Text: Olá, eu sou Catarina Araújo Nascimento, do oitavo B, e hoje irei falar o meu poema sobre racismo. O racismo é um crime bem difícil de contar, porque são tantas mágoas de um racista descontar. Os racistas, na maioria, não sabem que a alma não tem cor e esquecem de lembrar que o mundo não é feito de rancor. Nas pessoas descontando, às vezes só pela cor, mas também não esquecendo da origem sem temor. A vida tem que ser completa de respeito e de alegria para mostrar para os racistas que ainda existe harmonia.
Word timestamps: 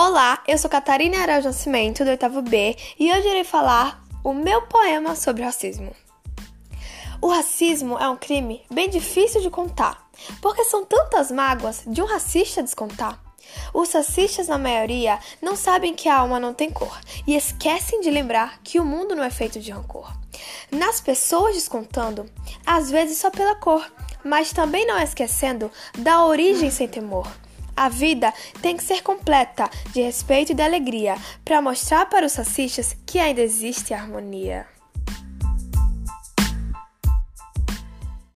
Olá, 0.00 0.40
eu 0.46 0.56
sou 0.56 0.70
Catarina 0.70 1.18
Araújo 1.18 1.48
Nascimento, 1.48 2.04
do 2.04 2.10
oitavo 2.10 2.40
B, 2.40 2.76
e 3.00 3.10
hoje 3.10 3.26
irei 3.30 3.42
falar 3.42 4.00
o 4.22 4.32
meu 4.32 4.62
poema 4.62 5.16
sobre 5.16 5.42
racismo. 5.42 5.90
O 7.20 7.26
racismo 7.26 7.98
é 7.98 8.08
um 8.08 8.14
crime 8.14 8.62
bem 8.70 8.88
difícil 8.88 9.40
de 9.40 9.50
contar, 9.50 10.08
porque 10.40 10.62
são 10.62 10.84
tantas 10.84 11.32
mágoas 11.32 11.82
de 11.84 12.00
um 12.00 12.04
racista 12.04 12.62
descontar. 12.62 13.20
Os 13.74 13.92
racistas, 13.92 14.46
na 14.46 14.56
maioria, 14.56 15.18
não 15.42 15.56
sabem 15.56 15.96
que 15.96 16.08
a 16.08 16.18
alma 16.18 16.38
não 16.38 16.54
tem 16.54 16.70
cor 16.70 16.96
e 17.26 17.34
esquecem 17.34 18.00
de 18.00 18.08
lembrar 18.08 18.60
que 18.62 18.78
o 18.78 18.84
mundo 18.84 19.16
não 19.16 19.24
é 19.24 19.30
feito 19.30 19.58
de 19.58 19.72
rancor. 19.72 20.16
Nas 20.70 21.00
pessoas 21.00 21.56
descontando, 21.56 22.24
às 22.64 22.88
vezes 22.88 23.18
só 23.18 23.32
pela 23.32 23.56
cor, 23.56 23.84
mas 24.22 24.52
também 24.52 24.86
não 24.86 24.96
esquecendo 24.96 25.68
da 25.98 26.24
origem 26.24 26.70
sem 26.70 26.86
temor. 26.86 27.26
A 27.80 27.88
vida 27.88 28.34
tem 28.60 28.76
que 28.76 28.82
ser 28.82 29.04
completa 29.04 29.70
de 29.92 30.02
respeito 30.02 30.50
e 30.50 30.54
de 30.54 30.62
alegria 30.62 31.16
para 31.44 31.62
mostrar 31.62 32.06
para 32.06 32.26
os 32.26 32.34
racistas 32.34 32.96
que 33.06 33.20
ainda 33.20 33.40
existe 33.40 33.94
harmonia. 33.94 34.66